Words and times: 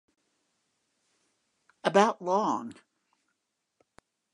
About 1.83 2.23
long. 2.23 2.73